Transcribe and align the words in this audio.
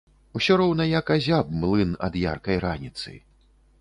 Усё 0.37 0.55
роўна 0.61 0.87
як 0.99 1.11
азяб 1.15 1.53
млын 1.65 1.91
ад 2.07 2.13
яркай 2.25 2.57
раніцы. 2.65 3.15